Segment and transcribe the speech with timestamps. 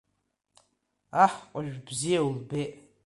[1.23, 2.73] Аҳкәажә бзиа улбеит.